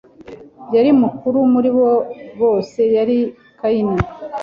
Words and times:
Yari 0.75 0.91
mukuru 1.01 1.39
muri 1.53 1.69
bo 1.77 1.89
bose 2.41 2.81
yari 2.95 3.17
Kayini 3.59 3.97